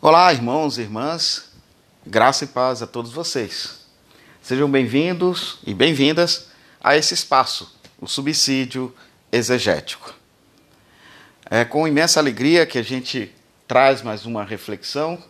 [0.00, 1.50] Olá, irmãos e irmãs,
[2.06, 3.80] graça e paz a todos vocês.
[4.40, 6.50] Sejam bem-vindos e bem-vindas
[6.80, 8.94] a esse espaço, o subsídio
[9.32, 10.14] exegético.
[11.50, 13.34] É com imensa alegria que a gente
[13.66, 15.20] traz mais uma reflexão,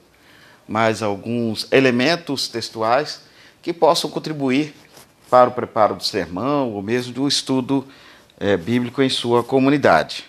[0.68, 3.22] mais alguns elementos textuais
[3.62, 4.74] que possam contribuir
[5.30, 7.88] para o preparo do sermão ou mesmo do estudo
[8.38, 10.26] é, bíblico em sua comunidade.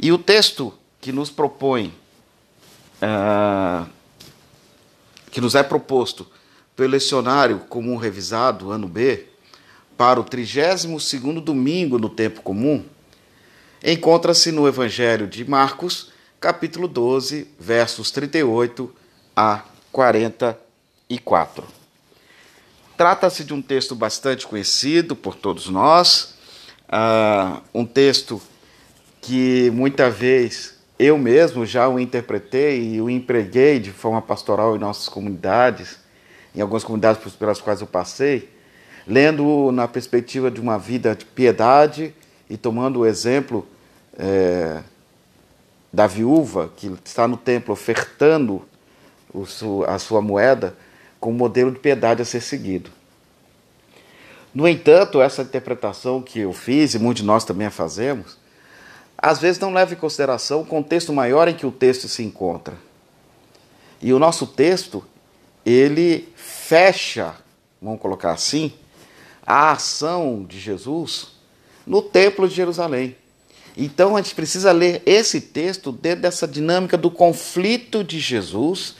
[0.00, 1.92] E o texto que nos propõe
[3.04, 3.86] ah,
[5.30, 6.26] que nos é proposto
[6.74, 9.26] pelo lecionário comum revisado, ano B,
[9.96, 12.84] para o 32º domingo no tempo comum,
[13.82, 18.92] encontra-se no Evangelho de Marcos, capítulo 12, versos 38
[19.36, 19.62] a
[19.92, 21.64] 44.
[22.96, 26.34] Trata-se de um texto bastante conhecido por todos nós,
[26.88, 28.40] uh, um texto
[29.20, 34.78] que muita vez eu mesmo já o interpretei e o empreguei de forma pastoral em
[34.78, 35.98] nossas comunidades,
[36.54, 38.48] em algumas comunidades pelas quais eu passei,
[39.06, 42.14] lendo na perspectiva de uma vida de piedade
[42.48, 43.66] e tomando o exemplo
[44.18, 44.82] é,
[45.92, 48.62] da viúva que está no templo ofertando
[49.86, 50.76] a sua moeda
[51.20, 52.90] como modelo de piedade a ser seguido.
[54.54, 58.38] No entanto, essa interpretação que eu fiz, e muitos de nós também a fazemos,
[59.16, 62.76] às vezes não leva em consideração o contexto maior em que o texto se encontra.
[64.00, 65.04] E o nosso texto,
[65.64, 67.34] ele fecha,
[67.80, 68.72] vamos colocar assim,
[69.46, 71.28] a ação de Jesus
[71.86, 73.16] no Templo de Jerusalém.
[73.76, 78.96] Então a gente precisa ler esse texto dentro dessa dinâmica do conflito de Jesus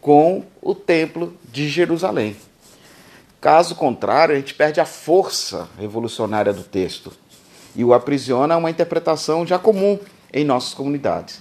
[0.00, 2.36] com o Templo de Jerusalém.
[3.40, 7.12] Caso contrário, a gente perde a força revolucionária do texto
[7.74, 9.98] e o aprisiona a uma interpretação já comum
[10.32, 11.40] em nossas comunidades.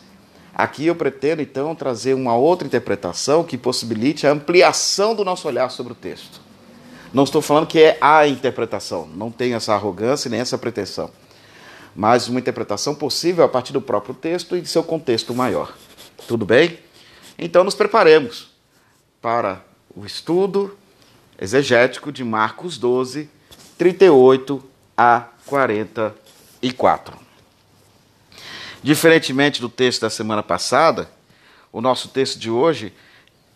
[0.53, 5.69] Aqui eu pretendo então trazer uma outra interpretação que possibilite a ampliação do nosso olhar
[5.69, 6.41] sobre o texto.
[7.13, 11.09] Não estou falando que é a interpretação, não tenho essa arrogância nem essa pretensão,
[11.95, 15.73] mas uma interpretação possível a partir do próprio texto e de seu contexto maior.
[16.27, 16.77] Tudo bem?
[17.37, 18.49] Então nos preparemos
[19.21, 19.63] para
[19.95, 20.77] o estudo
[21.39, 23.29] exegético de Marcos 12,
[23.77, 24.61] 38
[24.97, 25.29] a
[26.61, 27.17] 44.
[28.81, 31.09] Diferentemente do texto da semana passada,
[31.71, 32.93] o nosso texto de hoje,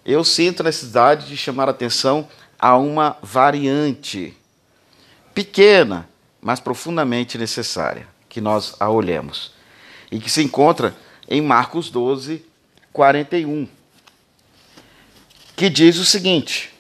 [0.06, 2.28] eu sinto a necessidade de chamar a atenção
[2.60, 4.38] a uma variante
[5.34, 6.10] pequena,
[6.42, 9.54] mas profundamente necessária, que nós a olhemos,
[10.12, 10.96] e que se encontra
[11.28, 12.46] em Marcos 12,
[12.92, 13.68] 41,
[15.56, 16.74] que diz o seguinte: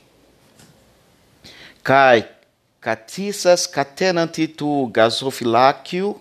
[1.81, 2.29] Cai
[2.83, 6.19] Catissas catenanti tu gasophilaccio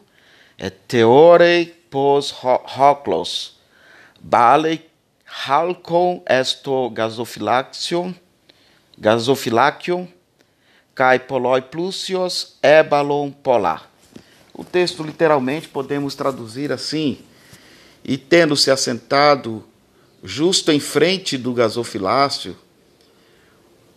[0.56, 3.58] et teorei pos hoclos.
[4.20, 4.78] Bale
[5.26, 8.14] halcon esto gasophilaccium,
[8.96, 10.06] gasophilaccium,
[10.94, 13.90] cae poloi plusios ebalon polar.
[14.54, 17.18] O texto literalmente podemos traduzir assim:
[18.04, 19.64] e tendo se assentado
[20.22, 22.56] justo em frente do gasofilácio,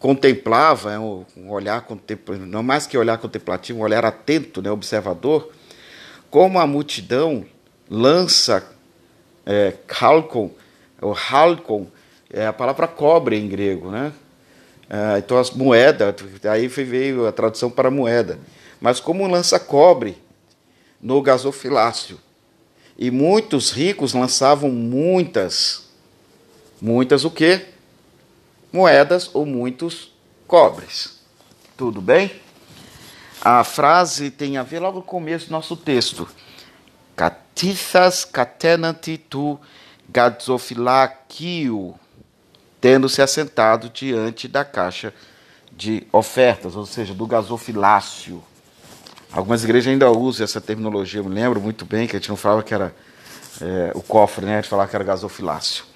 [0.06, 5.52] contemplava, é um olhar contemplativo, não mais que olhar contemplativo, um olhar atento, né, observador,
[6.30, 7.44] como a multidão
[7.90, 8.64] lança
[9.48, 10.52] é, halcon,
[11.02, 11.88] o halcon
[12.32, 14.14] é a palavra cobre em grego, né?
[14.88, 16.14] É, então as moedas,
[16.52, 18.38] aí veio a tradução para moeda,
[18.80, 20.22] mas como lança cobre
[21.02, 22.20] no gasofilácio.
[22.96, 25.86] E muitos ricos lançavam muitas,
[26.80, 27.70] muitas o quê?
[28.76, 30.12] Moedas ou muitos
[30.46, 31.22] cobres.
[31.78, 32.30] Tudo bem?
[33.42, 36.28] A frase tem a ver logo no começo do nosso texto.
[37.16, 39.58] Catithas catenanti tu
[40.10, 41.96] gazofilakio,
[42.82, 45.14] tendo se assentado diante da caixa
[45.72, 48.44] de ofertas, ou seja, do gasofilácio.
[49.32, 52.38] Algumas igrejas ainda usam essa terminologia, eu me lembro muito bem que a gente não
[52.38, 52.94] falava que era
[53.62, 54.54] é, o cofre, né?
[54.54, 55.95] a gente falava que era gasofilácio.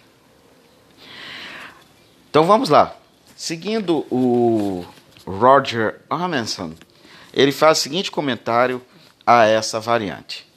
[2.29, 2.95] Então vamos lá.
[3.35, 4.85] Seguindo o
[5.25, 6.77] Roger Amundsen,
[7.33, 8.83] ele faz o seguinte comentário
[9.25, 10.47] a essa variante.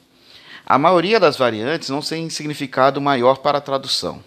[0.63, 4.23] A maioria das variantes não tem significado maior para a tradução.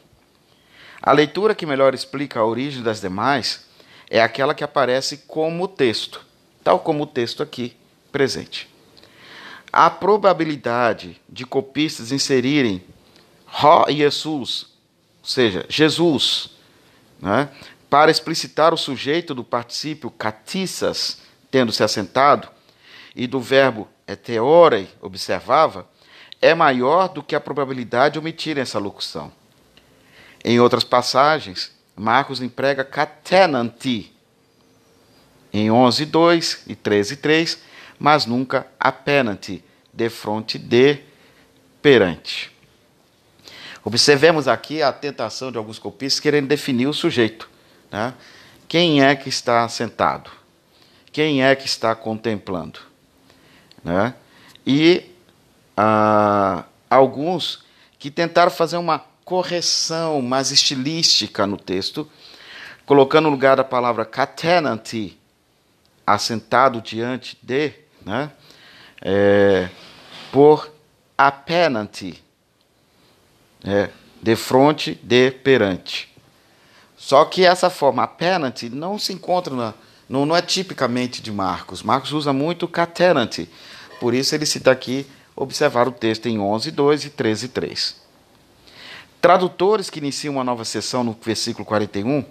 [1.01, 3.65] A leitura que melhor explica a origem das demais
[4.11, 6.27] é aquela que aparece como texto,
[6.65, 7.77] tal como o texto aqui
[8.11, 8.69] presente.
[9.73, 12.83] A probabilidade de copistas inserirem
[13.47, 14.67] Ro Jesus,
[15.23, 16.56] ou seja, Jesus,
[17.21, 17.49] né,
[17.89, 21.19] para explicitar o sujeito do particípio catissas,
[21.51, 22.49] tendo se assentado,
[23.15, 25.89] e do verbo eteore, observava,
[26.41, 29.33] é maior do que a probabilidade de omitir essa locução.
[30.45, 34.13] Em outras passagens, Marcos emprega catenanti
[35.53, 37.59] em 11:2 e 13:3,
[37.99, 40.99] mas nunca apenanti, de fronte de
[41.81, 42.56] perante.
[43.87, 47.49] Observemos aqui a tentação de alguns copistas querendo definir o sujeito.
[47.89, 48.13] Né?
[48.67, 50.29] Quem é que está sentado?
[51.13, 52.81] Quem é que está contemplando?
[53.85, 54.13] Né?
[54.67, 55.05] E
[55.77, 57.63] ah, alguns
[57.97, 62.11] que tentaram fazer uma correção mais estilística no texto,
[62.85, 65.17] colocando no lugar da palavra catenanti,
[66.05, 67.73] assentado diante de,
[68.05, 68.33] né,
[69.01, 69.69] é,
[70.33, 70.73] por
[71.17, 72.26] apenanti,
[73.65, 73.91] é,
[74.23, 76.15] de frente, de perante.
[76.97, 79.75] Só que essa forma apenanti não se encontra, na,
[80.09, 81.83] não, não é tipicamente de Marcos.
[81.83, 83.49] Marcos usa muito catenanti,
[84.01, 87.97] por isso ele cita aqui, observar o texto em 11, 2 e 13, 3.
[89.21, 92.25] Tradutores que iniciam uma nova sessão no versículo 41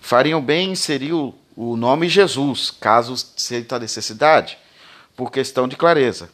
[0.00, 1.34] fariam bem em inserir o,
[1.76, 4.58] nome Jesus, caso seja necessidade,
[5.16, 6.28] por questão de clareza,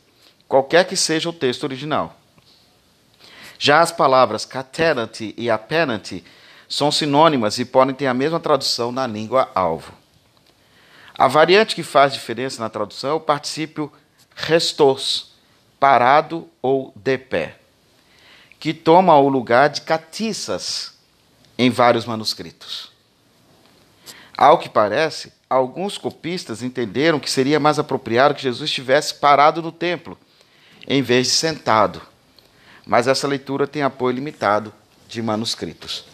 [0.49, 2.19] qualquer que seja o texto original.
[3.65, 6.25] Já as palavras catenati e apenanti
[6.69, 9.93] são sinônimas e podem ter a mesma tradução na língua alvo.
[11.17, 13.93] A variante que faz diferença na tradução é o particípio
[14.35, 15.37] restos,
[15.79, 17.57] parado ou de pé
[18.59, 20.95] que toma o lugar de catiças
[21.57, 22.91] em vários manuscritos.
[24.37, 29.71] Ao que parece, alguns copistas entenderam que seria mais apropriado que Jesus estivesse parado no
[29.71, 30.19] templo,
[30.85, 32.11] em vez de sentado.
[32.87, 34.73] Mas essa leitura tem apoio limitado
[35.09, 36.05] de manuscritos.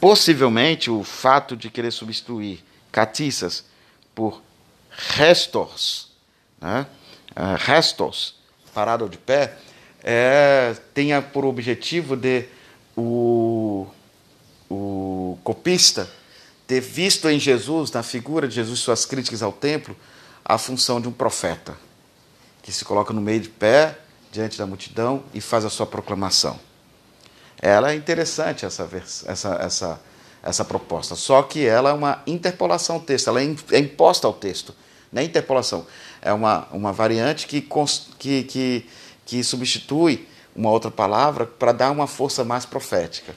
[0.00, 3.64] Possivelmente, o fato de querer substituir catiças
[4.14, 4.42] por
[4.90, 6.12] restos,
[6.60, 6.86] né?
[7.30, 8.36] Uh, restos,
[8.72, 9.56] parado de pé,
[10.02, 12.44] é, tenha por objetivo de
[12.96, 13.86] o,
[14.70, 16.08] o copista
[16.66, 19.96] ter visto em Jesus, na figura de Jesus, suas críticas ao templo,
[20.44, 21.76] a função de um profeta,
[22.62, 23.98] que se coloca no meio de pé,
[24.34, 26.58] diante da multidão e faz a sua proclamação.
[27.62, 28.88] Ela é interessante, essa,
[29.26, 30.00] essa, essa,
[30.42, 34.34] essa proposta, só que ela é uma interpolação ao texto, ela é, é imposta ao
[34.34, 34.74] texto,
[35.10, 35.86] não é interpolação,
[36.20, 37.66] é uma, uma variante que,
[38.18, 38.86] que, que
[39.24, 43.34] que substitui uma outra palavra para dar uma força mais profética.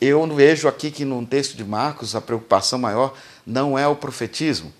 [0.00, 3.14] Eu vejo aqui que no texto de Marcos a preocupação maior
[3.46, 4.72] não é o profetismo,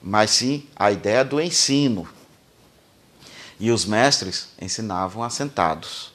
[0.00, 2.06] mas sim a ideia do ensino.
[3.58, 6.12] E os mestres ensinavam assentados.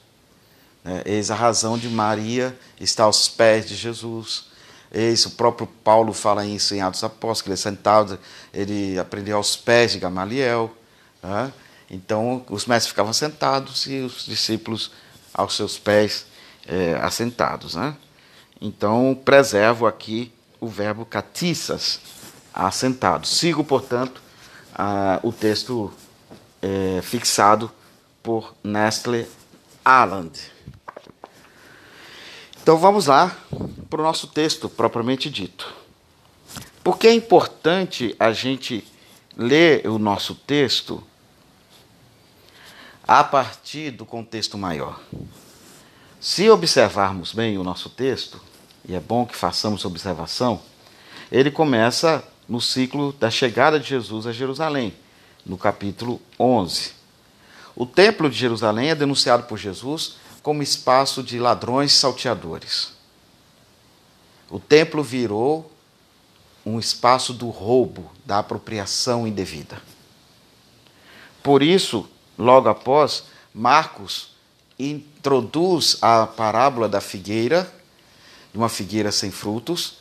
[0.83, 1.01] Né?
[1.06, 4.45] Eis a razão de Maria estar aos pés de Jesus.
[4.91, 8.19] Eis o próprio Paulo fala isso em Atos Apóstolos, ele é sentado,
[8.53, 10.74] ele aprendeu aos pés de Gamaliel.
[11.21, 11.53] Né?
[11.89, 14.92] Então, os mestres ficavam sentados e os discípulos
[15.33, 16.25] aos seus pés
[16.68, 17.75] é, assentados.
[17.75, 17.95] Né?
[18.62, 22.00] Então, preservo aqui o verbo catiças,
[22.53, 23.30] assentados.
[23.38, 24.21] Sigo, portanto,
[24.74, 25.92] a, o texto
[26.61, 27.71] é, fixado
[28.21, 29.27] por Nestle
[29.83, 30.39] Aland.
[32.61, 33.35] Então, vamos lá
[33.89, 35.73] para o nosso texto propriamente dito.
[36.83, 38.85] Por que é importante a gente
[39.35, 41.01] ler o nosso texto
[43.07, 45.00] a partir do contexto maior.
[46.19, 48.39] Se observarmos bem o nosso texto,
[48.87, 50.61] e é bom que façamos observação,
[51.31, 54.94] ele começa no ciclo da chegada de Jesus a Jerusalém,
[55.49, 56.94] no capítulo 11.
[57.75, 62.94] O templo de Jerusalém é denunciado por Jesus como espaço de ladrões salteadores.
[64.49, 65.69] O templo virou
[66.65, 69.81] um espaço do roubo, da apropriação indevida.
[71.44, 72.07] Por isso,
[72.39, 74.29] Logo após, Marcos
[74.79, 77.69] introduz a parábola da figueira,
[78.53, 79.97] de uma figueira sem frutos,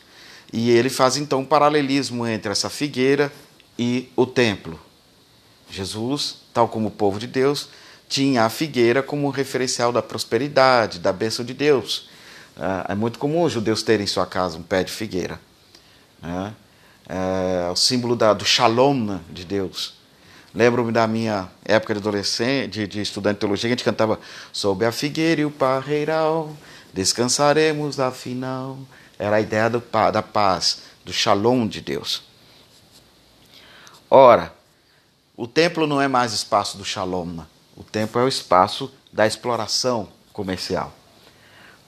[0.53, 3.33] e ele faz então um paralelismo entre essa figueira
[3.77, 4.79] e o templo.
[5.71, 7.69] Jesus, tal como o povo de Deus,
[8.09, 12.09] tinha a figueira como referencial da prosperidade, da bênção de Deus.
[12.57, 15.41] É, é muito comum os judeus terem em sua casa um pé de figueira.
[16.21, 16.55] Né?
[17.09, 19.95] É o símbolo da, do shalom de Deus.
[20.55, 24.19] Lembro-me da minha época de adolescente, de, de estudante de teologia, que a gente cantava
[24.53, 26.57] Sob a figueira e o parreiral,
[26.93, 28.79] descansaremos afinal.
[29.19, 29.83] Era a ideia do,
[30.13, 32.23] da paz, do shalom de Deus.
[34.11, 34.53] Ora,
[35.39, 37.39] o templo não é mais espaço do shalom,
[37.77, 40.93] o templo é o espaço da exploração comercial.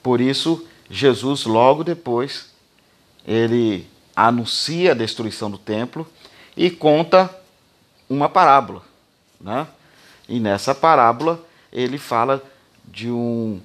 [0.01, 2.45] Por isso, Jesus, logo depois,
[3.27, 6.07] ele anuncia a destruição do templo
[6.55, 7.29] e conta
[8.09, 8.83] uma parábola.
[9.39, 9.67] Né?
[10.29, 12.41] E nessa parábola ele fala
[12.85, 13.59] de um,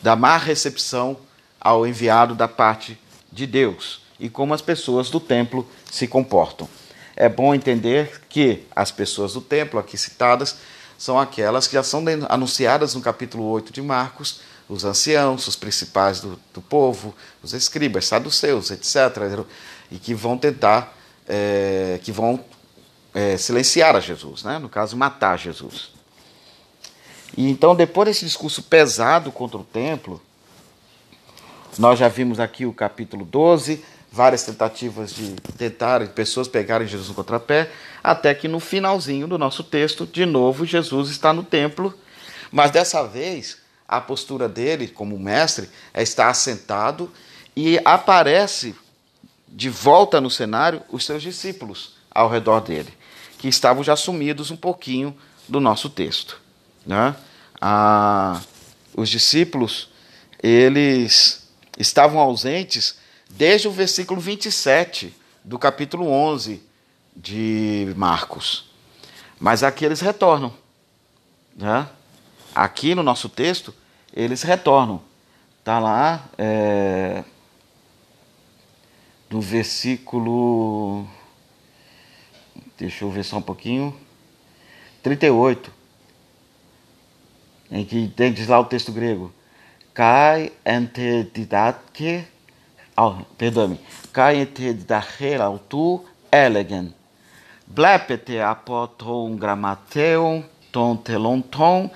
[0.00, 1.18] da má recepção
[1.60, 2.98] ao enviado da parte
[3.30, 6.66] de Deus e como as pessoas do templo se comportam.
[7.20, 10.58] É bom entender que as pessoas do templo aqui citadas
[10.96, 16.20] são aquelas que já são anunciadas no capítulo 8 de Marcos, os anciãos, os principais
[16.20, 19.44] do, do povo, os escribas, saduceus, etc.,
[19.90, 20.96] e que vão tentar,
[21.26, 22.38] é, que vão
[23.12, 24.60] é, silenciar a Jesus, né?
[24.60, 25.90] no caso, matar Jesus.
[27.36, 30.22] E então, depois desse discurso pesado contra o templo,
[31.76, 37.14] nós já vimos aqui o capítulo 12, várias tentativas de tentar pessoas pegarem Jesus no
[37.14, 37.70] contrapé,
[38.02, 41.94] até que no finalzinho do nosso texto, de novo, Jesus está no templo,
[42.50, 47.10] mas dessa vez a postura dele, como mestre, é estar assentado
[47.56, 48.74] e aparece
[49.46, 52.92] de volta no cenário os seus discípulos ao redor dele,
[53.38, 55.16] que estavam já sumidos um pouquinho
[55.48, 56.40] do nosso texto.
[56.86, 57.14] Né?
[57.60, 58.40] Ah,
[58.94, 59.90] os discípulos,
[60.42, 61.48] eles
[61.78, 62.96] estavam ausentes
[63.28, 66.62] desde o versículo 27 do capítulo 11
[67.16, 68.70] de Marcos.
[69.38, 70.52] Mas aqui eles retornam.
[71.56, 71.88] Né?
[72.54, 73.74] Aqui no nosso texto,
[74.12, 75.02] eles retornam.
[75.58, 77.22] Está lá é,
[79.28, 81.06] no versículo.
[82.76, 83.94] Deixa eu ver só um pouquinho.
[85.02, 85.72] 38.
[87.70, 89.32] Em que tem, diz lá o texto grego.
[89.92, 92.26] Kai entedidatke.
[93.00, 93.78] Oh, Perdoe-me.
[94.12, 96.92] Kai entedidacher autu elegen.
[97.64, 101.86] Blepete apoton grammateon ton telonton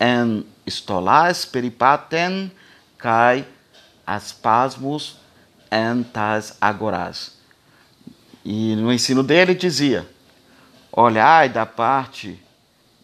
[0.00, 2.50] en stolas peripaten
[2.98, 3.44] kai
[4.04, 5.20] aspasmus
[5.70, 7.38] en tas agoras.
[8.44, 10.08] E no ensino dele dizia:
[10.90, 12.36] olhai da parte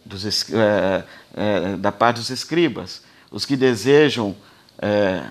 [0.03, 4.35] dos, é, é, da parte dos escribas, os que desejam,
[4.77, 5.23] é,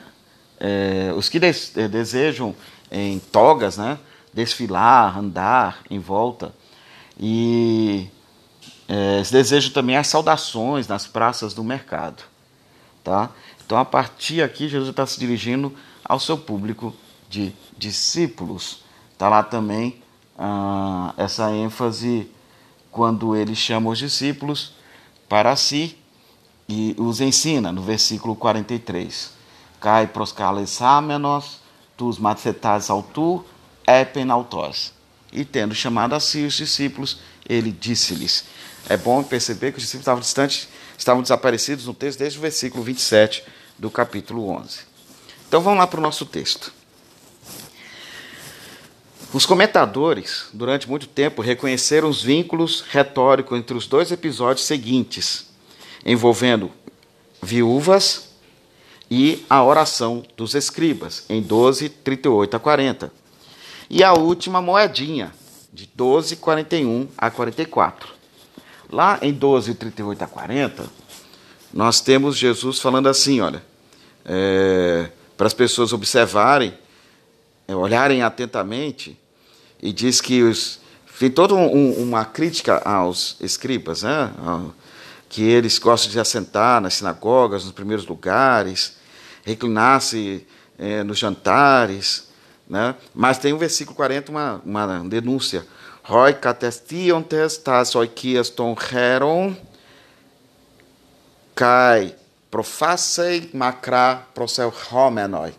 [1.17, 2.55] os que des, desejam
[2.91, 3.99] em togas, né,
[4.33, 6.55] desfilar, andar em volta
[7.19, 8.09] e
[8.89, 9.23] é,
[9.73, 12.23] também as saudações nas praças do mercado.
[13.03, 13.31] Tá?
[13.65, 16.95] Então, a partir aqui, Jesus está se dirigindo ao seu público
[17.29, 18.83] de discípulos.
[19.13, 20.03] Está lá também
[20.39, 22.31] ah, essa ênfase
[22.91, 24.73] quando ele chama os discípulos
[25.29, 25.99] para si
[26.69, 29.34] e os ensina, no versículo 43.
[29.85, 31.61] Cai proskalesámenos,
[31.95, 33.45] tus macetas autu,
[33.87, 34.95] epen autos.
[35.31, 38.47] E tendo chamado a si os discípulos, ele disse-lhes.
[38.89, 42.83] É bom perceber que os discípulos estavam distantes, estavam desaparecidos no texto desde o versículo
[42.83, 43.45] 27
[43.79, 44.81] do capítulo 11.
[45.47, 46.73] Então vamos lá para o nosso texto.
[49.35, 55.45] Os comentadores, durante muito tempo, reconheceram os vínculos retóricos entre os dois episódios seguintes,
[56.07, 56.73] envolvendo
[57.43, 58.33] viúvas
[59.11, 63.13] e a oração dos escribas, em 12, 38 a 40.
[63.91, 65.33] E a última moedinha,
[65.73, 68.09] de 12, 41 a 44.
[68.91, 70.87] Lá em 12, 38 a 40,
[71.73, 73.63] nós temos Jesus falando assim: olha,
[74.25, 76.73] é, para as pessoas observarem,
[77.67, 79.19] é, olharem atentamente,
[79.83, 80.81] e diz que os,
[81.19, 84.33] tem toda um, uma crítica aos escribas, né?
[85.35, 88.99] Que eles gostam de assentar nas sinagogas, nos primeiros lugares,
[89.43, 90.47] reclinar-se
[90.79, 92.29] é, nos jantares,
[92.71, 92.95] né?
[93.13, 95.67] mas tem o versículo 40, uma, uma denúncia
[96.09, 99.57] Hoi katestiontes tas oikias ton heron,
[101.53, 102.15] kai
[102.49, 105.53] profasei macra prosel homenoi,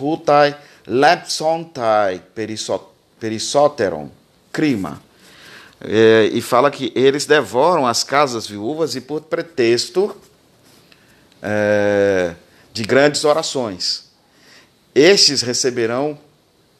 [0.00, 2.20] hutai lepsontai
[3.20, 4.10] perisoteron,
[4.50, 5.07] crima.
[5.80, 10.16] É, e fala que eles devoram as casas viúvas e por pretexto
[11.40, 12.34] é,
[12.72, 14.08] de grandes orações.
[14.94, 16.18] Estes receberão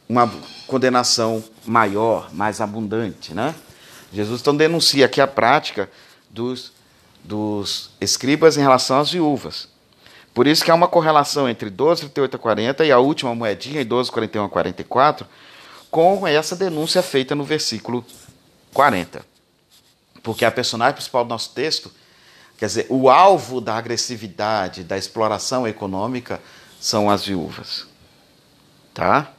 [0.09, 0.33] uma
[0.67, 3.33] condenação maior, mais abundante.
[3.33, 3.55] Né?
[4.13, 5.89] Jesus então denuncia aqui a prática
[6.31, 6.73] dos,
[7.23, 9.69] dos escribas em relação às viúvas.
[10.35, 13.83] Por isso que há uma correlação entre 12, 38 a 40 e a última moedinha,
[13.83, 15.27] em 12, 41 a 44,
[15.91, 18.05] com essa denúncia feita no versículo
[18.73, 19.25] 40.
[20.23, 21.93] Porque a personagem principal do nosso texto,
[22.57, 26.41] quer dizer, o alvo da agressividade, da exploração econômica,
[26.81, 27.87] são as viúvas.
[28.93, 29.33] Tá?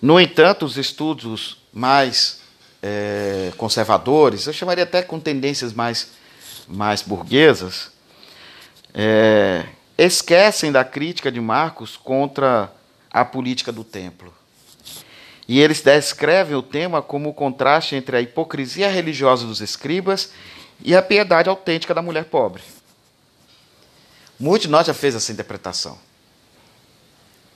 [0.00, 2.40] No entanto, os estudos mais
[2.82, 6.08] é, conservadores, eu chamaria até com tendências mais,
[6.66, 7.90] mais burguesas,
[8.92, 9.64] é,
[9.96, 12.72] esquecem da crítica de Marcos contra
[13.10, 14.32] a política do templo.
[15.48, 20.32] E eles descrevem o tema como o contraste entre a hipocrisia religiosa dos escribas
[20.80, 22.62] e a piedade autêntica da mulher pobre.
[24.38, 25.98] Muitos de nós já fez essa interpretação.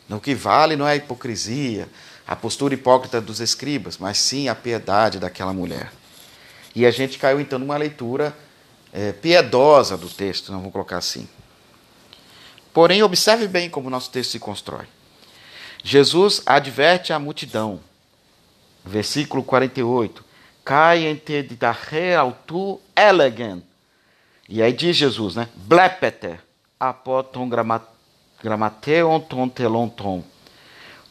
[0.09, 1.89] O que vale não é a hipocrisia,
[2.27, 5.93] a postura hipócrita dos escribas, mas sim a piedade daquela mulher.
[6.75, 8.37] E a gente caiu então numa leitura
[8.93, 11.29] é, piedosa do texto, não vou colocar assim.
[12.73, 14.87] Porém, observe bem como o nosso texto se constrói.
[15.87, 17.79] Jesus adverte a multidão,
[18.85, 20.25] versículo 48,
[20.65, 21.73] cai em te da
[22.45, 23.63] tu elegant.
[24.49, 25.49] E aí diz Jesus, né?
[25.55, 26.41] Blepeter,
[26.79, 27.49] apoton
[28.43, 29.21] gramateon
[29.89, 30.25] ton.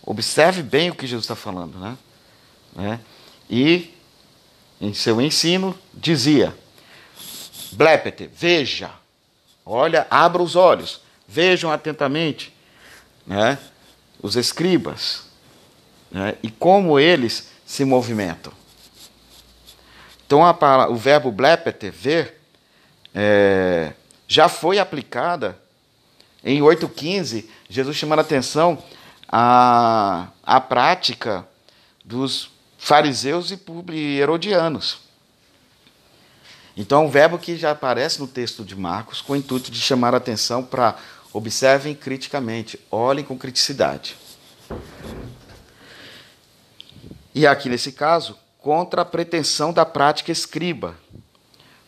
[0.04, 1.98] Observe bem o que Jesus está falando, né?
[2.76, 3.00] né?
[3.50, 3.94] E
[4.82, 6.54] em seu ensino dizia:
[7.72, 8.92] Blepete, veja,
[9.66, 12.54] olha, abra os olhos, vejam atentamente,
[13.26, 13.58] né?
[14.26, 15.22] Os escribas,
[16.10, 16.36] né?
[16.42, 18.52] E como eles se movimentam.
[20.26, 22.42] Então a, o verbo blepete, ver,
[23.14, 23.94] é,
[24.28, 25.56] já foi aplicada
[26.44, 28.82] em 8,15, Jesus chamando a atenção
[29.28, 31.48] à, à prática
[32.04, 35.06] dos fariseus e herodianos.
[36.78, 39.80] Então, é um verbo que já aparece no texto de Marcos com o intuito de
[39.80, 40.96] chamar a atenção para
[41.36, 44.16] observem criticamente, olhem com criticidade.
[47.34, 50.98] E aqui nesse caso, contra a pretensão da prática escriba,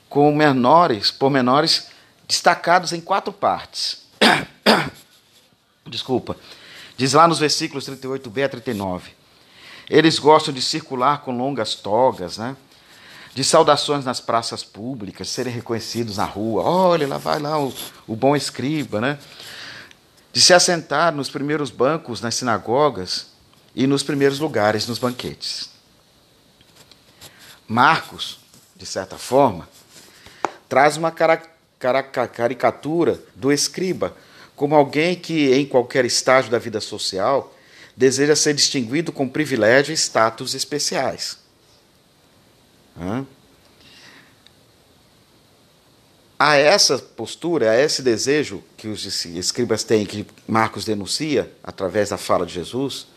[0.10, 1.88] com menores, pormenores
[2.28, 4.06] destacados em quatro partes.
[5.88, 6.36] Desculpa.
[6.98, 9.12] Diz lá nos versículos 38b a 39.
[9.90, 12.58] Eles gostam de circular com longas togas, né?
[13.38, 16.64] De saudações nas praças públicas, serem reconhecidos na rua.
[16.64, 17.72] Olha, lá vai lá o,
[18.08, 19.20] o bom escriba, né?
[20.34, 23.28] De se assentar nos primeiros bancos nas sinagogas
[23.76, 25.70] e nos primeiros lugares nos banquetes.
[27.68, 28.40] Marcos,
[28.76, 29.70] de certa forma,
[30.68, 34.18] traz uma caricatura do escriba
[34.56, 37.54] como alguém que, em qualquer estágio da vida social,
[37.96, 41.46] deseja ser distinguido com privilégio e status especiais.
[46.40, 52.18] A essa postura, a esse desejo que os escribas têm, que Marcos denuncia através da
[52.18, 53.08] fala de Jesus,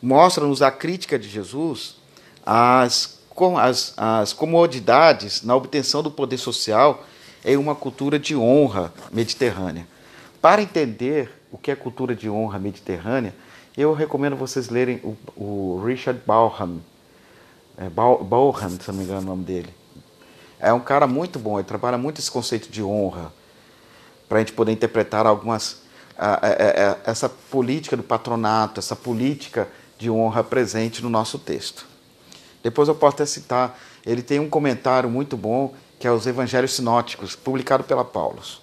[0.00, 1.96] mostra-nos a crítica de Jesus
[2.46, 3.18] às,
[3.60, 7.04] às, às comodidades na obtenção do poder social
[7.44, 9.86] em uma cultura de honra mediterrânea.
[10.40, 13.34] Para entender o que é cultura de honra mediterrânea,
[13.76, 16.78] eu recomendo vocês lerem o, o Richard Bauhan,
[17.76, 19.74] é, Bauhan, se não me engano o nome dele.
[20.58, 23.32] É um cara muito bom, ele trabalha muito esse conceito de honra,
[24.28, 25.82] para a gente poder interpretar algumas.
[26.16, 31.86] A, a, a, essa política do patronato, essa política de honra presente no nosso texto.
[32.62, 36.72] Depois eu posso até citar, ele tem um comentário muito bom, que é os Evangelhos
[36.72, 38.62] Sinóticos, publicado pela Paulus.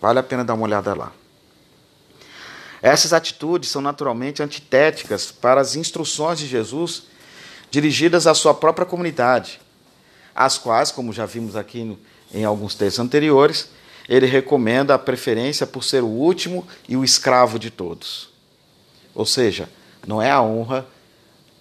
[0.00, 1.12] Vale a pena dar uma olhada lá.
[2.80, 7.04] Essas atitudes são naturalmente antitéticas para as instruções de Jesus
[7.72, 9.58] dirigidas à sua própria comunidade,
[10.34, 11.98] as quais, como já vimos aqui no,
[12.32, 13.70] em alguns textos anteriores,
[14.06, 18.28] ele recomenda a preferência por ser o último e o escravo de todos.
[19.14, 19.70] Ou seja,
[20.06, 20.86] não é a honra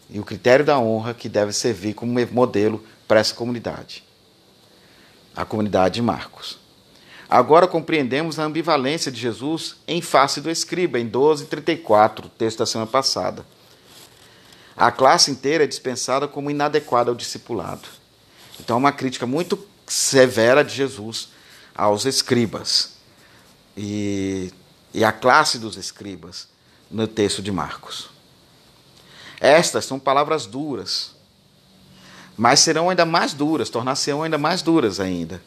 [0.10, 4.04] e o critério da honra que deve servir como modelo para essa comunidade.
[5.34, 6.60] A comunidade de Marcos.
[7.30, 12.92] Agora compreendemos a ambivalência de Jesus em face do escriba, em 12:34, texto da semana
[12.92, 13.46] passada.
[14.76, 17.88] A classe inteira é dispensada como inadequada ao discipulado.
[18.60, 21.30] Então, é uma crítica muito severa de Jesus
[21.76, 22.94] aos escribas
[23.76, 24.52] e,
[24.94, 26.48] e à classe dos escribas
[26.90, 28.10] no texto de Marcos.
[29.40, 31.12] Estas são palavras duras,
[32.38, 35.42] mas serão ainda mais duras, tornar-se-ão ainda mais duras ainda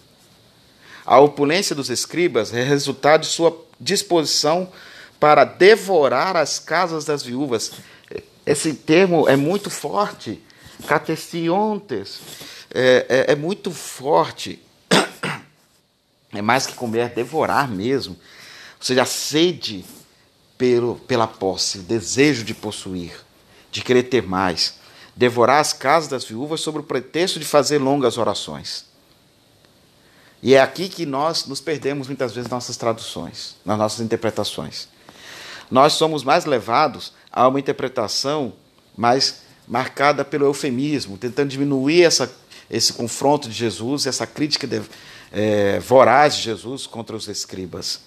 [1.05, 4.71] a opulência dos escribas é resultado de sua disposição
[5.21, 7.73] para devorar as casas das viúvas.
[8.47, 10.43] Esse termo é muito forte.
[10.87, 12.21] Cateciontes
[12.73, 14.61] é, é, é muito forte.
[16.33, 18.15] É mais que comer, é devorar mesmo.
[18.15, 19.85] Ou seja, a sede
[20.59, 23.13] pelo, pela posse, o desejo de possuir,
[23.71, 24.75] de querer ter mais.
[25.15, 28.85] Devorar as casas das viúvas sob o pretexto de fazer longas orações.
[30.43, 34.89] E é aqui que nós nos perdemos muitas vezes nas nossas traduções, nas nossas interpretações.
[35.71, 38.53] Nós somos mais levados a uma interpretação
[38.97, 42.33] mais marcada pelo eufemismo, tentando diminuir essa,
[42.71, 44.81] esse confronto de Jesus, essa crítica de,
[45.33, 48.03] é, voraz de Jesus contra os escribas.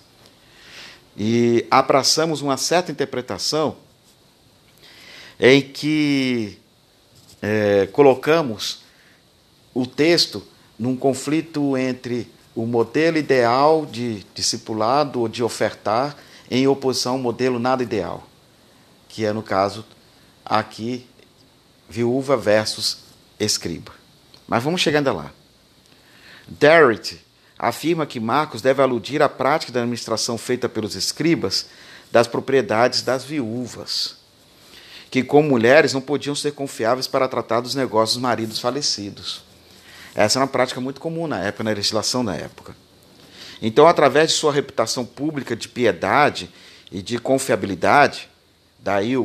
[1.17, 3.75] E abraçamos uma certa interpretação
[5.37, 6.57] em que
[7.41, 8.83] é, colocamos
[9.73, 10.41] o texto
[10.79, 16.15] num conflito entre o modelo ideal de discipulado ou de ofertar
[16.49, 18.25] em oposição ao modelo nada ideal.
[19.07, 19.85] Que é no caso
[20.45, 21.07] aqui
[21.89, 22.99] viúva versus
[23.39, 23.91] escriba.
[24.47, 25.31] Mas vamos chegando lá.
[26.47, 27.19] Derrit
[27.57, 31.67] afirma que Marcos deve aludir à prática da administração feita pelos escribas
[32.11, 34.15] das propriedades das viúvas,
[35.11, 39.43] que como mulheres não podiam ser confiáveis para tratar dos negócios dos maridos falecidos.
[40.15, 42.75] Essa era uma prática muito comum na época, na legislação da época.
[43.61, 46.49] Então, através de sua reputação pública de piedade
[46.91, 48.29] e de confiabilidade,
[48.87, 49.15] daí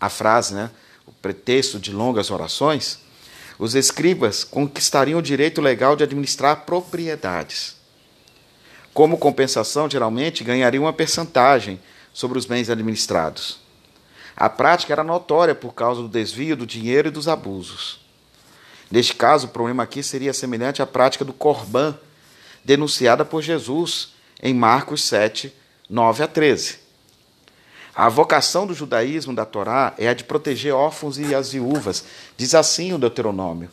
[0.00, 0.68] a frase, né,
[1.06, 2.98] o pretexto de longas orações,
[3.56, 7.76] os escribas conquistariam o direito legal de administrar propriedades.
[8.92, 11.80] Como compensação, geralmente ganhariam uma percentagem
[12.12, 13.60] sobre os bens administrados.
[14.36, 18.00] A prática era notória por causa do desvio do dinheiro e dos abusos.
[18.90, 21.96] Neste caso, o problema aqui seria semelhante à prática do Corban,
[22.64, 25.54] denunciada por Jesus em Marcos 7,
[25.88, 26.81] 9 a 13.
[27.94, 32.04] A vocação do judaísmo da Torá é a de proteger órfãos e as viúvas.
[32.36, 33.70] Diz assim o Deuteronômio,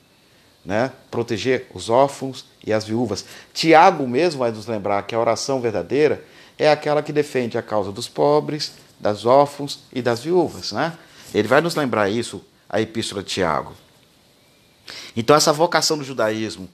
[0.65, 0.91] né?
[1.09, 3.25] Proteger os órfãos e as viúvas.
[3.53, 6.23] Tiago mesmo vai nos lembrar que a oração verdadeira
[6.57, 10.97] é aquela que defende a causa dos pobres, das órfãos e das viúvas, né?
[11.33, 13.73] Ele vai nos lembrar isso, a epístola de Tiago.
[15.15, 16.69] Então essa vocação do judaísmo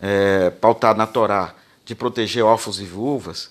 [0.00, 1.54] é, pautada na Torá
[1.84, 3.50] de proteger órfãos e viúvas,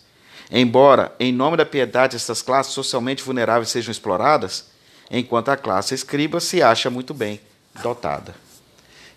[0.52, 4.66] Embora, em nome da piedade, essas classes socialmente vulneráveis sejam exploradas,
[5.12, 7.40] enquanto a classe escriba se acha muito bem
[7.84, 8.34] dotada.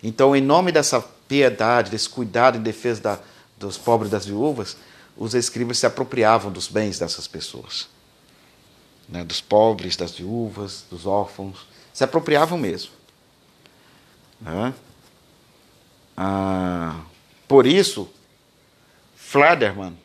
[0.03, 3.19] Então, em nome dessa piedade, desse cuidado em defesa da,
[3.57, 4.77] dos pobres das viúvas,
[5.17, 7.87] os escribas se apropriavam dos bens dessas pessoas.
[9.09, 11.67] Né, dos pobres, das viúvas, dos órfãos.
[11.93, 12.91] Se apropriavam mesmo.
[14.39, 14.73] Né?
[16.15, 17.01] Ah,
[17.47, 18.09] por isso,
[19.15, 19.97] Flederman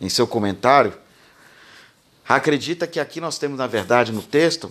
[0.00, 0.92] em seu comentário,
[2.28, 4.70] acredita que aqui nós temos, na verdade, no texto,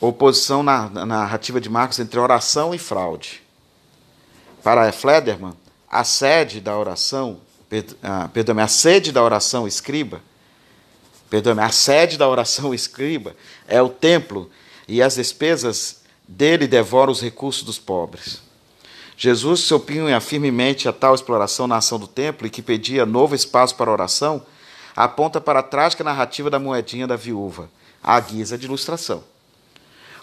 [0.00, 3.42] oposição na, na narrativa de Marcos entre oração e fraude.
[4.62, 5.54] Para Flederman,
[5.88, 7.40] a sede da oração,
[8.02, 10.20] ah, perdão, a sede da oração escriba,
[11.30, 13.34] perdão, a sede da oração escriba
[13.66, 14.50] é o templo
[14.88, 18.45] e as despesas dele devoram os recursos dos pobres.
[19.16, 23.34] Jesus se opunha firmemente a tal exploração na ação do templo e que pedia novo
[23.34, 24.44] espaço para oração,
[24.94, 27.70] aponta para a trágica narrativa da moedinha da viúva,
[28.02, 29.24] à guisa de ilustração.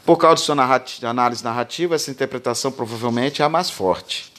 [0.05, 4.31] Por causa de sua narrativa, análise narrativa, essa interpretação provavelmente é a mais forte.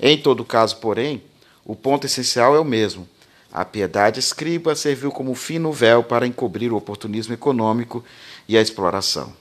[0.00, 1.22] Em todo caso, porém,
[1.64, 3.08] o ponto essencial é o mesmo.
[3.50, 8.04] A piedade escriba serviu como fino véu para encobrir o oportunismo econômico
[8.46, 9.32] e a exploração.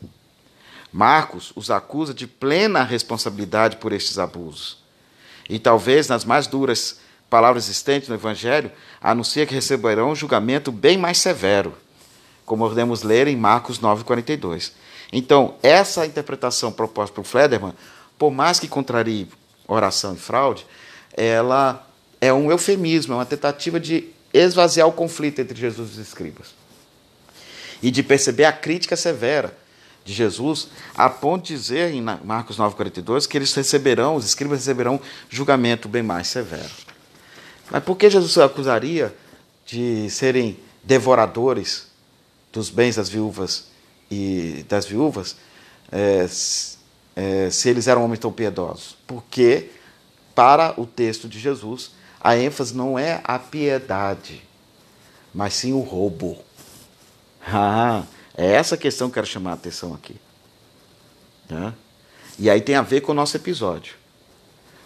[0.91, 4.77] Marcos os acusa de plena responsabilidade por estes abusos.
[5.49, 8.71] E talvez nas mais duras palavras existentes no Evangelho,
[9.01, 11.73] anuncia que receberão um julgamento bem mais severo,
[12.45, 14.71] como podemos ler em Marcos 9,42.
[15.11, 17.73] Então, essa interpretação proposta por Flederman,
[18.17, 19.27] por mais que contrarie
[19.67, 20.65] oração e fraude,
[21.13, 21.85] ela
[22.19, 26.55] é um eufemismo, é uma tentativa de esvaziar o conflito entre Jesus e os escribas.
[27.81, 29.55] E de perceber a crítica severa
[30.07, 35.01] de Jesus, a ponto de dizer em Marcos 9,42 que eles receberão, os escribas receberão
[35.29, 36.71] julgamento bem mais severo.
[37.69, 39.13] Mas por que Jesus acusaria
[39.65, 41.87] de serem devoradores
[42.53, 43.65] dos bens das viúvas
[44.09, 45.35] e das viúvas
[45.91, 46.25] é,
[47.13, 48.95] é, se eles eram homens tão piedosos?
[49.05, 49.71] Porque,
[50.33, 51.91] para o texto de Jesus,
[52.21, 54.41] a ênfase não é a piedade,
[55.33, 56.37] mas sim o roubo.
[57.45, 58.03] Ah,
[58.37, 60.15] é essa questão que eu quero chamar a atenção aqui.
[61.47, 61.73] Tá?
[62.37, 63.95] E aí tem a ver com o nosso episódio.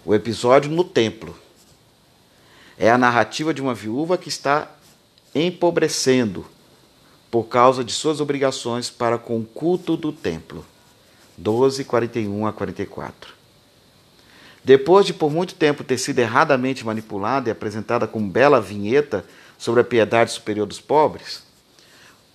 [0.06, 1.36] O episódio no templo.
[2.78, 4.70] É a narrativa de uma viúva que está
[5.34, 6.46] empobrecendo
[7.30, 10.64] por causa de suas obrigações para com o culto do templo.
[11.36, 13.34] 12, 41 a 44.
[14.64, 19.24] Depois de por muito tempo ter sido erradamente manipulada e apresentada como bela vinheta
[19.58, 21.42] sobre a piedade superior dos pobres,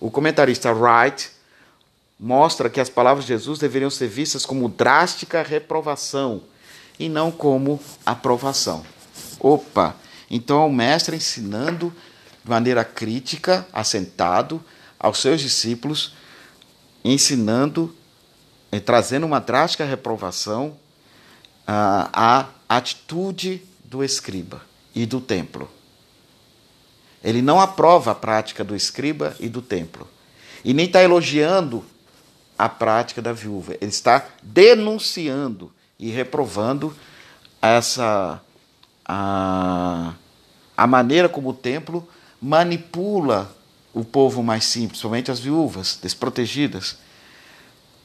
[0.00, 1.30] o comentarista Wright
[2.18, 6.42] mostra que as palavras de Jesus deveriam ser vistas como drástica reprovação
[6.98, 8.84] e não como aprovação.
[9.38, 9.94] Opa!
[10.30, 11.92] Então é o mestre ensinando
[12.44, 14.62] de maneira crítica, assentado,
[14.98, 16.14] aos seus discípulos,
[17.04, 17.94] ensinando,
[18.72, 20.76] eh, trazendo uma drástica reprovação
[21.66, 24.62] à atitude do escriba
[24.94, 25.70] e do templo.
[27.22, 30.06] Ele não aprova a prática do escriba e do templo.
[30.64, 31.84] E nem está elogiando
[32.58, 33.74] a prática da viúva.
[33.80, 36.94] Ele está denunciando e reprovando
[37.60, 38.40] essa
[39.04, 40.12] a,
[40.76, 42.06] a maneira como o templo
[42.40, 43.54] manipula
[43.92, 46.98] o povo mais simples, somente as viúvas desprotegidas,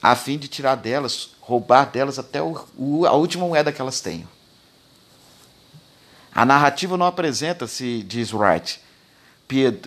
[0.02, 3.99] a fim de tirar delas, roubar delas até o, o, a última moeda que elas
[4.02, 4.28] tenham.
[6.34, 8.82] A narrativa não apresenta, se diz Wright,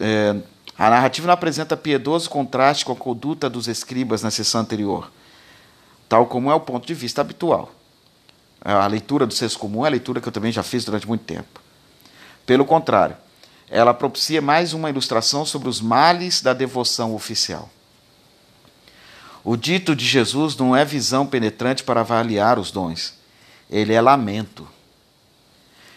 [0.01, 0.37] é,
[0.79, 5.11] a narrativa não apresenta piedoso contraste com a conduta dos escribas na sessão anterior,
[6.09, 7.73] tal como é o ponto de vista habitual.
[8.61, 11.25] A leitura do senso comum é a leitura que eu também já fiz durante muito
[11.25, 11.61] tempo.
[12.45, 13.17] Pelo contrário,
[13.69, 17.71] ela propicia mais uma ilustração sobre os males da devoção oficial.
[19.43, 23.15] O dito de Jesus não é visão penetrante para avaliar os dons,
[23.71, 24.67] ele é lamento.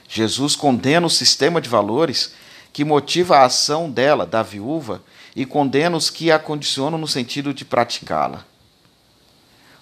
[0.08, 2.34] Jesus condena o sistema de valores
[2.72, 5.02] que motiva a ação dela, da viúva,
[5.36, 8.46] e condena os que a condicionam no sentido de praticá-la.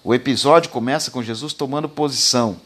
[0.04, 2.60] O episódio começa com Jesus tomando posição,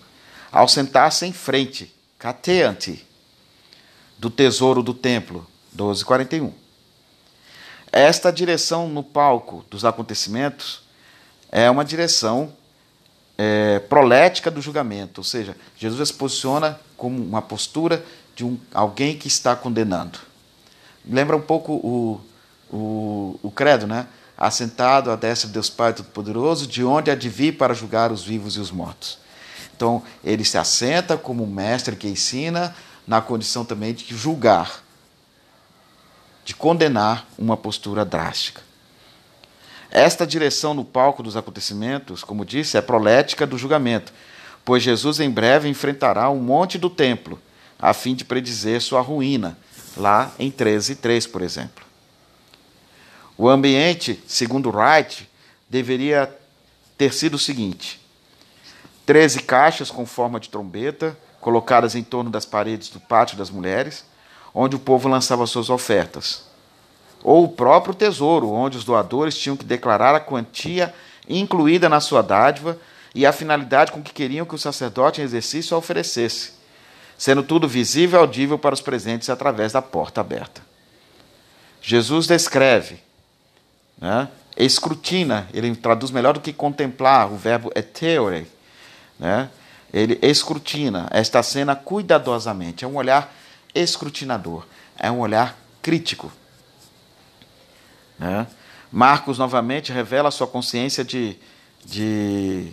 [0.51, 3.07] ao sentar-se em frente, cateante,
[4.19, 6.53] do tesouro do templo, 1241.
[7.91, 10.83] Esta direção no palco dos acontecimentos
[11.51, 12.53] é uma direção
[13.37, 18.05] é, prolética do julgamento, ou seja, Jesus se posiciona como uma postura
[18.35, 20.19] de um, alguém que está condenando.
[21.09, 22.21] Lembra um pouco o,
[22.71, 24.07] o, o credo, né?
[24.37, 28.25] Assentado à destra de Deus Pai Todo-Poderoso, de onde há de vir para julgar os
[28.25, 29.19] vivos e os mortos.
[29.77, 32.75] Então, ele se assenta como mestre que ensina,
[33.07, 34.83] na condição também de julgar,
[36.45, 38.63] de condenar uma postura drástica.
[39.91, 44.13] Esta direção no palco dos acontecimentos, como disse, é prolética do julgamento,
[44.65, 47.39] pois Jesus em breve enfrentará um monte do templo,
[47.83, 49.59] a fim de predizer sua ruína,
[49.97, 51.85] lá em 13:3, por exemplo.
[53.37, 55.29] O ambiente, segundo Wright,
[55.69, 56.33] deveria
[56.97, 58.01] ter sido o seguinte:
[59.05, 64.05] 13 caixas com forma de trombeta, colocadas em torno das paredes do pátio das mulheres,
[64.55, 66.45] onde o povo lançava suas ofertas.
[67.25, 70.95] Ou o próprio tesouro, onde os doadores tinham que declarar a quantia
[71.29, 72.79] incluída na sua dádiva
[73.15, 76.62] e a finalidade com que queriam que o sacerdote em exercício a oferecesse,
[77.17, 80.63] sendo tudo visível e audível para os presentes através da porta aberta.
[81.81, 83.01] Jesus descreve,
[83.99, 88.47] né, escrutina, ele traduz melhor do que contemplar, o verbo eteore,
[89.19, 89.51] né,
[89.93, 92.85] ele escrutina esta cena cuidadosamente.
[92.85, 93.35] É um olhar
[93.75, 94.65] escrutinador,
[94.99, 96.33] é um olhar crítico.
[98.19, 98.47] Né?
[98.91, 101.37] Marcos novamente revela a sua consciência de,
[101.85, 102.73] de.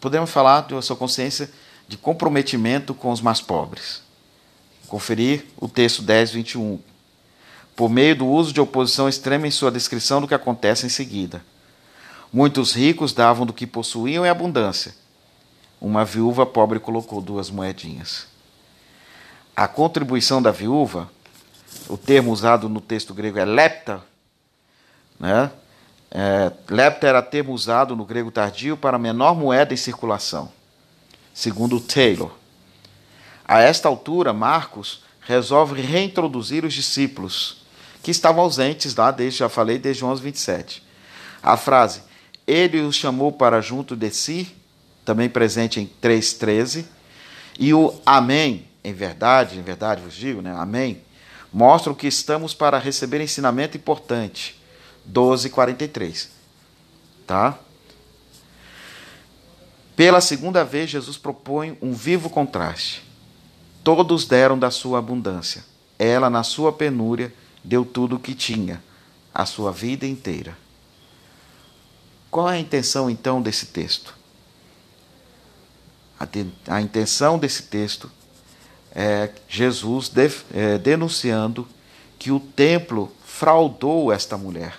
[0.00, 1.50] Podemos falar de sua consciência
[1.88, 4.02] de comprometimento com os mais pobres.
[4.86, 6.78] Conferir o texto 10, 21.
[7.74, 11.42] Por meio do uso de oposição extrema em sua descrição do que acontece em seguida.
[12.32, 14.94] Muitos ricos davam do que possuíam em abundância
[15.80, 18.26] uma viúva pobre colocou duas moedinhas.
[19.54, 21.10] A contribuição da viúva,
[21.88, 24.02] o termo usado no texto grego é lepta,
[25.18, 25.50] né?
[26.10, 30.50] É, lepta era termo usado no grego tardio para a menor moeda em circulação,
[31.38, 32.32] segundo Taylor.
[33.46, 37.58] A esta altura, Marcos resolve reintroduzir os discípulos,
[38.02, 40.82] que estavam ausentes lá, desde, já falei, desde 11, 27.
[41.40, 42.02] A frase,
[42.44, 44.52] ele os chamou para junto de si,
[45.04, 46.84] também presente em 3,13.
[47.56, 50.52] E o Amém, em verdade, em verdade vos digo, né?
[50.58, 51.02] Amém,
[51.52, 54.60] mostra que estamos para receber ensinamento importante.
[55.08, 56.30] 12,43.
[57.24, 57.56] Tá?
[59.98, 63.02] Pela segunda vez, Jesus propõe um vivo contraste.
[63.82, 65.64] Todos deram da sua abundância.
[65.98, 67.34] Ela, na sua penúria,
[67.64, 68.80] deu tudo o que tinha,
[69.34, 70.56] a sua vida inteira.
[72.30, 74.14] Qual é a intenção, então, desse texto?
[76.68, 78.08] A, intenção desse texto
[78.94, 80.12] é Jesus
[80.54, 81.66] é, denunciando
[82.20, 84.78] que o templo fraudou esta mulher,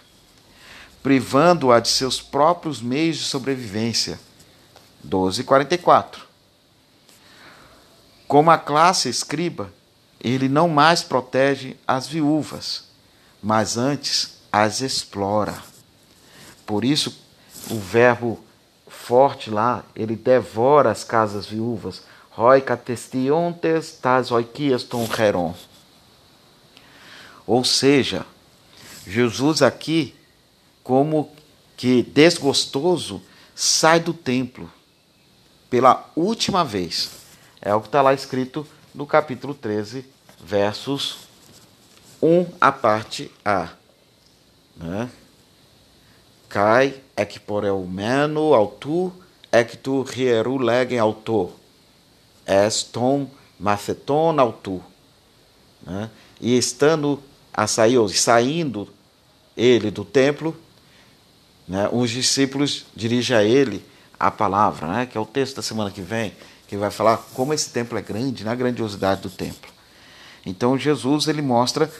[1.04, 4.18] privando-a de seus próprios meios de sobrevivência.
[5.04, 6.28] 12:44.
[8.28, 9.74] Como a classe escriba,
[10.20, 12.84] ele não mais protege as viúvas,
[13.42, 15.56] mas antes as explora.
[16.66, 17.18] Por isso,
[17.72, 18.40] o verbo
[18.88, 22.04] forte lá, ele devora as casas viúvas.
[22.30, 25.56] Roi catestiontes tas oikias ton heron.
[27.48, 28.26] Ou seja,
[29.08, 30.16] Jesus aqui,
[30.84, 31.32] como
[31.76, 33.22] que desgostoso,
[33.56, 34.72] sai do templo
[35.70, 37.12] pela última vez.
[37.62, 40.06] É o que está lá escrito no capítulo 13,
[40.44, 41.18] versos
[42.22, 43.70] 1 a parte A.
[44.76, 45.10] Né?
[46.48, 49.14] Cai ekporeumenου autu
[49.84, 51.52] tu hieru legem autor.
[52.48, 53.30] Eston
[53.60, 54.82] maceton autu.
[55.82, 56.10] Né?
[56.42, 57.22] E estando
[57.54, 58.88] a sair, saindo
[59.56, 60.56] ele do templo,
[61.68, 63.84] né, os discípulos dirigem a ele
[64.20, 66.36] a palavra, né, que é o texto da semana que vem,
[66.68, 69.72] que vai falar como esse templo é grande, na grandiosidade do templo.
[70.46, 71.92] Então Jesus ele mostra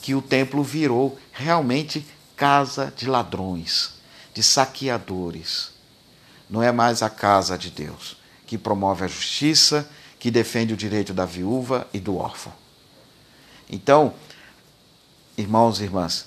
[0.00, 3.94] que o templo virou realmente casa de ladrões,
[4.32, 5.70] de saqueadores.
[6.48, 11.12] Não é mais a casa de Deus, que promove a justiça, que defende o direito
[11.12, 12.52] da viúva e do órfão.
[13.68, 14.14] Então,
[15.36, 16.26] irmãos e irmãs,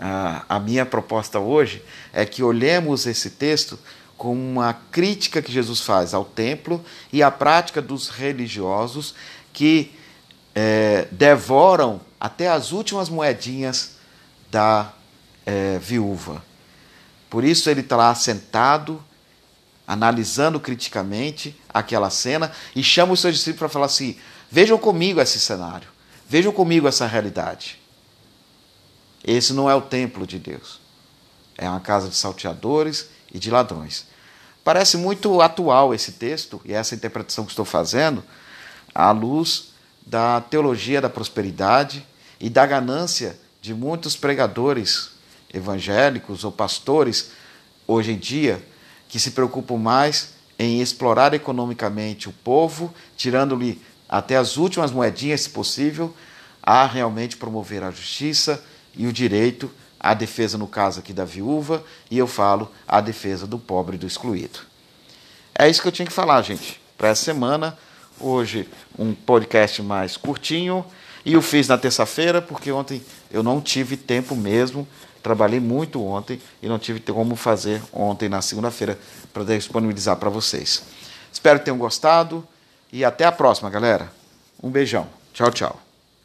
[0.00, 1.82] a, minha proposta hoje
[2.12, 3.78] é que olhemos esse texto
[4.16, 9.14] como uma crítica que Jesus faz ao templo e à prática dos religiosos
[9.52, 9.92] que
[10.54, 13.96] é, devoram até as últimas moedinhas
[14.50, 14.92] da
[15.46, 16.42] é, viúva.
[17.30, 19.02] Por isso ele está lá sentado,
[19.86, 24.16] analisando criticamente aquela cena e chama os seus discípulos para falar assim:
[24.50, 25.88] vejam comigo esse cenário,
[26.28, 27.78] vejam comigo essa realidade.
[29.28, 30.80] Esse não é o templo de Deus.
[31.58, 34.06] É uma casa de salteadores e de ladrões.
[34.64, 38.24] Parece muito atual esse texto e essa interpretação que estou fazendo
[38.94, 39.74] à luz
[40.06, 42.06] da teologia da prosperidade
[42.40, 45.10] e da ganância de muitos pregadores
[45.52, 47.32] evangélicos ou pastores
[47.86, 48.66] hoje em dia
[49.10, 55.50] que se preocupam mais em explorar economicamente o povo, tirando-lhe até as últimas moedinhas, se
[55.50, 56.16] possível,
[56.62, 58.64] a realmente promover a justiça
[58.96, 63.46] e o direito à defesa, no caso aqui da viúva, e eu falo à defesa
[63.46, 64.60] do pobre e do excluído.
[65.54, 67.76] É isso que eu tinha que falar, gente, para essa semana.
[68.20, 70.84] Hoje, um podcast mais curtinho.
[71.24, 74.86] E eu fiz na terça-feira, porque ontem eu não tive tempo mesmo.
[75.22, 78.98] Trabalhei muito ontem e não tive como fazer ontem na segunda-feira
[79.32, 80.82] para disponibilizar para vocês.
[81.32, 82.46] Espero que tenham gostado
[82.92, 84.10] e até a próxima, galera.
[84.62, 85.06] Um beijão.
[85.34, 85.87] Tchau, tchau.